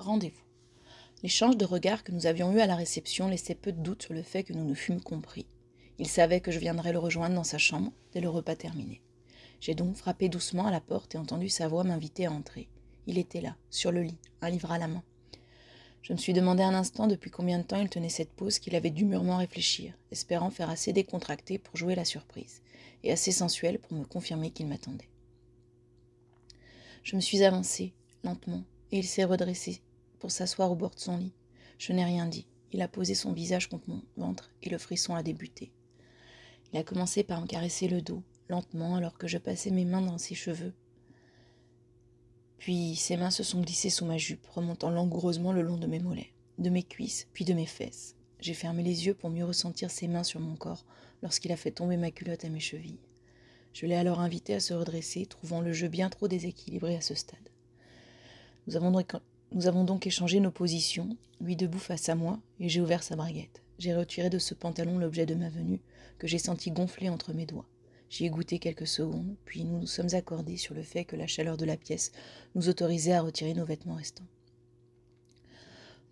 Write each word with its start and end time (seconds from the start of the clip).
rendez-vous. 0.00 0.42
L'échange 1.22 1.56
de 1.56 1.64
regards 1.64 2.02
que 2.02 2.12
nous 2.12 2.26
avions 2.26 2.52
eu 2.52 2.60
à 2.60 2.66
la 2.66 2.76
réception 2.76 3.28
laissait 3.28 3.54
peu 3.54 3.72
de 3.72 3.80
doute 3.80 4.02
sur 4.02 4.14
le 4.14 4.22
fait 4.22 4.42
que 4.42 4.54
nous 4.54 4.64
nous 4.64 4.74
fûmes 4.74 5.02
compris. 5.02 5.46
Il 5.98 6.08
savait 6.08 6.40
que 6.40 6.50
je 6.50 6.58
viendrais 6.58 6.92
le 6.92 6.98
rejoindre 6.98 7.34
dans 7.34 7.44
sa 7.44 7.58
chambre 7.58 7.92
dès 8.12 8.20
le 8.20 8.30
repas 8.30 8.56
terminé. 8.56 9.02
J'ai 9.60 9.74
donc 9.74 9.96
frappé 9.96 10.30
doucement 10.30 10.66
à 10.66 10.70
la 10.70 10.80
porte 10.80 11.14
et 11.14 11.18
entendu 11.18 11.50
sa 11.50 11.68
voix 11.68 11.84
m'inviter 11.84 12.24
à 12.24 12.32
entrer. 12.32 12.68
Il 13.06 13.18
était 13.18 13.42
là, 13.42 13.54
sur 13.68 13.92
le 13.92 14.02
lit, 14.02 14.18
un 14.40 14.48
livre 14.48 14.72
à 14.72 14.78
la 14.78 14.88
main. 14.88 15.02
Je 16.00 16.14
me 16.14 16.18
suis 16.18 16.32
demandé 16.32 16.62
un 16.62 16.72
instant 16.72 17.06
depuis 17.06 17.30
combien 17.30 17.58
de 17.58 17.64
temps 17.64 17.80
il 17.80 17.90
tenait 17.90 18.08
cette 18.08 18.32
pause 18.32 18.58
qu'il 18.58 18.74
avait 18.74 18.88
dû 18.88 19.04
mûrement 19.04 19.36
réfléchir, 19.36 19.92
espérant 20.10 20.50
faire 20.50 20.70
assez 20.70 20.94
décontracté 20.94 21.58
pour 21.58 21.76
jouer 21.76 21.94
la 21.94 22.06
surprise, 22.06 22.62
et 23.02 23.12
assez 23.12 23.32
sensuel 23.32 23.78
pour 23.78 23.92
me 23.92 24.04
confirmer 24.04 24.50
qu'il 24.50 24.66
m'attendait. 24.66 25.10
Je 27.02 27.16
me 27.16 27.20
suis 27.20 27.44
avancée, 27.44 27.92
lentement, 28.24 28.64
et 28.92 28.98
il 28.98 29.06
s'est 29.06 29.24
redressé 29.24 29.82
pour 30.20 30.30
s'asseoir 30.30 30.70
au 30.70 30.76
bord 30.76 30.94
de 30.94 31.00
son 31.00 31.16
lit. 31.16 31.32
Je 31.78 31.92
n'ai 31.92 32.04
rien 32.04 32.26
dit. 32.26 32.46
Il 32.72 32.82
a 32.82 32.88
posé 32.88 33.14
son 33.14 33.32
visage 33.32 33.68
contre 33.68 33.90
mon 33.90 34.02
ventre 34.16 34.50
et 34.62 34.70
le 34.70 34.78
frisson 34.78 35.14
a 35.14 35.24
débuté. 35.24 35.72
Il 36.72 36.78
a 36.78 36.84
commencé 36.84 37.24
par 37.24 37.40
me 37.40 37.46
caresser 37.46 37.88
le 37.88 38.00
dos, 38.00 38.22
lentement, 38.48 38.94
alors 38.94 39.18
que 39.18 39.26
je 39.26 39.38
passais 39.38 39.70
mes 39.70 39.84
mains 39.84 40.02
dans 40.02 40.18
ses 40.18 40.36
cheveux. 40.36 40.72
Puis 42.58 42.94
ses 42.94 43.16
mains 43.16 43.30
se 43.30 43.42
sont 43.42 43.62
glissées 43.62 43.90
sous 43.90 44.04
ma 44.04 44.18
jupe, 44.18 44.46
remontant 44.46 44.90
langoureusement 44.90 45.52
le 45.52 45.62
long 45.62 45.78
de 45.78 45.86
mes 45.86 45.98
mollets, 45.98 46.32
de 46.58 46.70
mes 46.70 46.84
cuisses, 46.84 47.26
puis 47.32 47.44
de 47.44 47.54
mes 47.54 47.66
fesses. 47.66 48.14
J'ai 48.38 48.54
fermé 48.54 48.82
les 48.82 49.06
yeux 49.06 49.14
pour 49.14 49.30
mieux 49.30 49.44
ressentir 49.44 49.90
ses 49.90 50.06
mains 50.06 50.22
sur 50.22 50.40
mon 50.40 50.54
corps 50.54 50.84
lorsqu'il 51.22 51.52
a 51.52 51.56
fait 51.56 51.72
tomber 51.72 51.96
ma 51.96 52.10
culotte 52.10 52.44
à 52.44 52.48
mes 52.48 52.60
chevilles. 52.60 53.00
Je 53.72 53.86
l'ai 53.86 53.94
alors 53.94 54.20
invité 54.20 54.54
à 54.54 54.60
se 54.60 54.74
redresser, 54.74 55.26
trouvant 55.26 55.60
le 55.60 55.72
jeu 55.72 55.88
bien 55.88 56.08
trop 56.08 56.28
déséquilibré 56.28 56.96
à 56.96 57.00
ce 57.00 57.14
stade. 57.14 57.38
Nous 58.66 58.76
avons 58.76 58.90
nous 59.52 59.66
avons 59.66 59.84
donc 59.84 60.06
échangé 60.06 60.38
nos 60.38 60.50
positions, 60.50 61.16
lui 61.40 61.56
debout 61.56 61.78
face 61.78 62.08
à 62.08 62.14
moi, 62.14 62.38
et 62.60 62.68
j'ai 62.68 62.80
ouvert 62.80 63.02
sa 63.02 63.16
braguette. 63.16 63.62
J'ai 63.78 63.94
retiré 63.94 64.30
de 64.30 64.38
ce 64.38 64.54
pantalon 64.54 64.98
l'objet 64.98 65.26
de 65.26 65.34
ma 65.34 65.48
venue, 65.48 65.80
que 66.18 66.26
j'ai 66.26 66.38
senti 66.38 66.70
gonfler 66.70 67.08
entre 67.08 67.32
mes 67.32 67.46
doigts. 67.46 67.66
J'y 68.10 68.26
ai 68.26 68.30
goûté 68.30 68.58
quelques 68.58 68.86
secondes, 68.86 69.36
puis 69.44 69.64
nous 69.64 69.80
nous 69.80 69.86
sommes 69.86 70.14
accordés 70.14 70.56
sur 70.56 70.74
le 70.74 70.82
fait 70.82 71.04
que 71.04 71.16
la 71.16 71.26
chaleur 71.26 71.56
de 71.56 71.64
la 71.64 71.76
pièce 71.76 72.12
nous 72.54 72.68
autorisait 72.68 73.12
à 73.12 73.22
retirer 73.22 73.54
nos 73.54 73.64
vêtements 73.64 73.94
restants. 73.94 74.26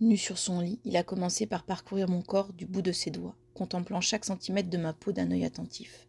Nu 0.00 0.16
sur 0.16 0.38
son 0.38 0.60
lit, 0.60 0.78
il 0.84 0.96
a 0.96 1.02
commencé 1.02 1.46
par 1.46 1.64
parcourir 1.64 2.08
mon 2.08 2.22
corps 2.22 2.52
du 2.52 2.66
bout 2.66 2.82
de 2.82 2.92
ses 2.92 3.10
doigts, 3.10 3.36
contemplant 3.54 4.00
chaque 4.00 4.24
centimètre 4.24 4.70
de 4.70 4.78
ma 4.78 4.92
peau 4.92 5.12
d'un 5.12 5.30
œil 5.30 5.44
attentif. 5.44 6.06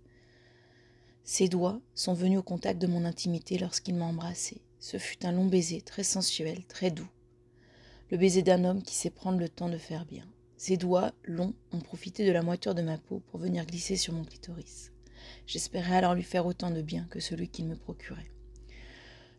Ses 1.24 1.48
doigts 1.48 1.82
sont 1.96 2.14
venus 2.14 2.40
au 2.40 2.44
contact 2.44 2.80
de 2.80 2.88
mon 2.88 3.06
intimité 3.06 3.58
lorsqu'il 3.58 3.96
m'a 3.96 4.06
embrassé. 4.06 4.62
Ce 4.80 4.98
fut 4.98 5.26
un 5.26 5.32
long 5.32 5.46
baiser, 5.46 5.82
très 5.82 6.04
sensuel, 6.04 6.64
très 6.66 6.92
doux. 6.92 7.10
Le 8.12 8.18
baiser 8.18 8.42
d'un 8.42 8.64
homme 8.66 8.82
qui 8.82 8.96
sait 8.96 9.12
prendre 9.12 9.38
le 9.38 9.50
temps 9.50 9.70
de 9.70 9.78
faire 9.78 10.06
bien. 10.06 10.26
Ses 10.58 10.78
doigts, 10.78 11.14
longs, 11.24 11.54
ont 11.72 11.80
profité 11.80 12.26
de 12.26 12.32
la 12.32 12.42
moiture 12.42 12.74
de 12.74 12.82
ma 12.82 12.98
peau 12.98 13.20
pour 13.28 13.40
venir 13.40 13.68
glisser 13.68 13.98
sur 13.98 14.14
mon 14.14 14.24
clitoris. 14.24 14.92
J'espérais 15.46 15.98
alors 15.98 16.16
lui 16.16 16.24
faire 16.24 16.48
autant 16.48 16.72
de 16.72 16.82
bien 16.82 17.06
que 17.12 17.20
celui 17.20 17.50
qu'il 17.50 17.68
me 17.68 17.76
procurait. 17.76 18.32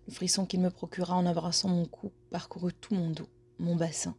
Le 0.07 0.13
frisson 0.13 0.47
qu'il 0.47 0.61
me 0.61 0.71
procura 0.71 1.17
en 1.17 1.27
abraçant 1.27 1.69
mon 1.69 1.85
cou 1.85 2.13
parcourut 2.31 2.73
tout 2.73 2.95
mon 2.95 3.11
dos, 3.11 3.29
mon 3.59 3.75
bassin. 3.75 4.17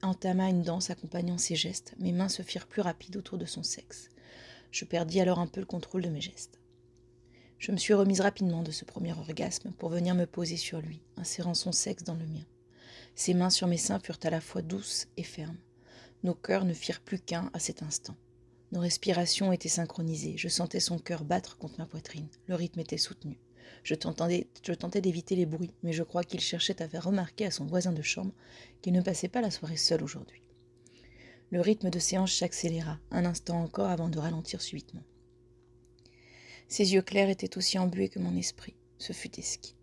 Entama 0.00 0.48
une 0.48 0.62
danse 0.62 0.88
accompagnant 0.88 1.38
ses 1.38 1.54
gestes, 1.54 1.94
mes 1.98 2.12
mains 2.12 2.28
se 2.30 2.42
firent 2.42 2.66
plus 2.66 2.82
rapides 2.82 3.16
autour 3.16 3.36
de 3.36 3.44
son 3.44 3.62
sexe. 3.62 4.08
Je 4.70 4.86
perdis 4.86 5.20
alors 5.20 5.38
un 5.38 5.46
peu 5.46 5.60
le 5.60 5.66
contrôle 5.66 6.02
de 6.02 6.08
mes 6.08 6.20
gestes. 6.20 6.60
Je 7.58 7.72
me 7.72 7.76
suis 7.76 7.94
remise 7.94 8.20
rapidement 8.20 8.62
de 8.62 8.70
ce 8.70 8.86
premier 8.86 9.12
orgasme 9.12 9.72
pour 9.72 9.90
venir 9.90 10.14
me 10.14 10.26
poser 10.26 10.56
sur 10.56 10.80
lui, 10.80 11.02
insérant 11.16 11.54
son 11.54 11.72
sexe 11.72 12.04
dans 12.04 12.14
le 12.14 12.26
mien. 12.26 12.44
Ses 13.18 13.34
mains 13.34 13.50
sur 13.50 13.66
mes 13.66 13.78
seins 13.78 13.98
furent 13.98 14.20
à 14.22 14.30
la 14.30 14.40
fois 14.40 14.62
douces 14.62 15.08
et 15.16 15.24
fermes. 15.24 15.58
Nos 16.22 16.36
cœurs 16.36 16.64
ne 16.64 16.72
firent 16.72 17.00
plus 17.00 17.18
qu'un 17.18 17.50
à 17.52 17.58
cet 17.58 17.82
instant. 17.82 18.14
Nos 18.70 18.78
respirations 18.78 19.50
étaient 19.50 19.68
synchronisées. 19.68 20.36
Je 20.36 20.46
sentais 20.46 20.78
son 20.78 21.00
cœur 21.00 21.24
battre 21.24 21.58
contre 21.58 21.80
ma 21.80 21.86
poitrine. 21.86 22.28
Le 22.46 22.54
rythme 22.54 22.78
était 22.78 22.96
soutenu. 22.96 23.40
Je 23.82 23.96
tentais, 23.96 25.00
d'éviter 25.00 25.34
les 25.34 25.46
bruits, 25.46 25.74
mais 25.82 25.92
je 25.92 26.04
crois 26.04 26.22
qu'il 26.22 26.38
cherchait 26.38 26.80
à 26.80 26.88
faire 26.88 27.06
remarquer 27.06 27.46
à 27.46 27.50
son 27.50 27.66
voisin 27.66 27.90
de 27.90 28.02
chambre 28.02 28.32
qu'il 28.82 28.92
ne 28.92 29.02
passait 29.02 29.26
pas 29.26 29.40
la 29.40 29.50
soirée 29.50 29.76
seul 29.76 30.04
aujourd'hui. 30.04 30.44
Le 31.50 31.60
rythme 31.60 31.90
de 31.90 31.98
séance 31.98 32.32
s'accéléra, 32.32 33.00
un 33.10 33.24
instant 33.24 33.60
encore 33.60 33.90
avant 33.90 34.08
de 34.08 34.20
ralentir 34.20 34.62
subitement. 34.62 35.02
Ses 36.68 36.92
yeux 36.94 37.02
clairs 37.02 37.30
étaient 37.30 37.58
aussi 37.58 37.80
embués 37.80 38.10
que 38.10 38.20
mon 38.20 38.36
esprit. 38.36 38.76
Ce 38.98 39.12
fut 39.12 39.40
esquis. 39.40 39.74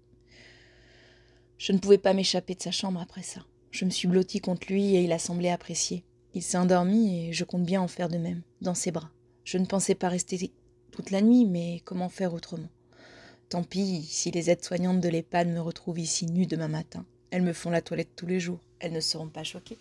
Je 1.58 1.72
ne 1.72 1.78
pouvais 1.78 1.98
pas 1.98 2.14
m'échapper 2.14 2.56
de 2.56 2.62
sa 2.62 2.72
chambre 2.72 3.00
après 3.00 3.24
ça. 3.24 3.42
Je 3.72 3.86
me 3.86 3.90
suis 3.90 4.08
blottie 4.08 4.42
contre 4.42 4.68
lui 4.72 4.96
et 4.96 5.04
il 5.04 5.12
a 5.12 5.20
semblé 5.20 5.50
apprécier. 5.50 6.04
Il 6.34 6.42
s'est 6.42 6.58
endormi 6.58 7.28
et 7.28 7.34
je 7.34 7.44
compte 7.46 7.66
bien 7.66 7.82
en 7.82 7.88
faire 7.88 8.10
de 8.10 8.18
même, 8.18 8.42
dans 8.62 8.76
ses 8.76 8.92
bras. 8.92 9.10
Je 9.46 9.58
ne 9.58 9.66
pensais 9.66 9.96
pas 9.96 10.10
rester 10.10 10.52
toute 10.92 11.12
la 11.12 11.22
nuit, 11.22 11.46
mais 11.46 11.82
comment 11.86 12.10
faire 12.10 12.34
autrement? 12.34 12.70
Tant 13.50 13.64
pis 13.64 14.04
si 14.04 14.32
les 14.32 14.50
aides-soignantes 14.50 15.02
de 15.02 15.10
l'EHPAD 15.10 15.48
me 15.48 15.62
retrouvent 15.62 16.00
ici 16.00 16.26
nue 16.26 16.48
demain 16.48 16.68
matin. 16.68 17.06
Elles 17.32 17.44
me 17.44 17.54
font 17.54 17.70
la 17.70 17.82
toilette 17.82 18.16
tous 18.16 18.26
les 18.26 18.40
jours. 18.40 18.60
Elles 18.80 18.94
ne 18.94 19.00
seront 19.00 19.30
pas 19.30 19.44
choquées. 19.44 19.78